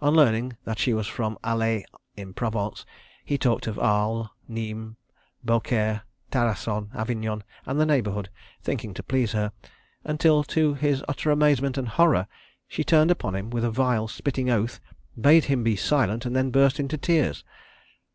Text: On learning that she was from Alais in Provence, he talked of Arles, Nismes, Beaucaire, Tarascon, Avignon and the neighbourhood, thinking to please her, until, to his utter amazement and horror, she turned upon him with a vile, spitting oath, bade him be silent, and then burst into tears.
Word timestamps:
On 0.00 0.14
learning 0.14 0.56
that 0.64 0.78
she 0.78 0.94
was 0.94 1.06
from 1.06 1.36
Alais 1.44 1.84
in 2.16 2.32
Provence, 2.32 2.86
he 3.22 3.36
talked 3.36 3.66
of 3.66 3.78
Arles, 3.78 4.28
Nismes, 4.48 4.96
Beaucaire, 5.44 6.04
Tarascon, 6.30 6.88
Avignon 6.94 7.44
and 7.66 7.78
the 7.78 7.84
neighbourhood, 7.84 8.30
thinking 8.62 8.94
to 8.94 9.02
please 9.02 9.32
her, 9.32 9.52
until, 10.04 10.42
to 10.44 10.72
his 10.72 11.04
utter 11.06 11.30
amazement 11.30 11.76
and 11.76 11.88
horror, 11.88 12.28
she 12.66 12.82
turned 12.82 13.10
upon 13.10 13.34
him 13.34 13.50
with 13.50 13.62
a 13.62 13.70
vile, 13.70 14.08
spitting 14.08 14.48
oath, 14.48 14.80
bade 15.20 15.44
him 15.44 15.62
be 15.62 15.76
silent, 15.76 16.24
and 16.24 16.34
then 16.34 16.50
burst 16.50 16.80
into 16.80 16.96
tears. 16.96 17.44